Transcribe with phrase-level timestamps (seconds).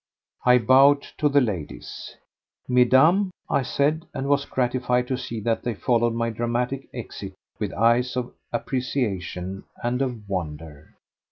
[0.47, 2.15] I bowed to the ladies.
[2.67, 7.71] "Mesdames," I said, and was gratified to see that they followed my dramatic exit with
[7.73, 10.95] eyes of appreciation and of wonder.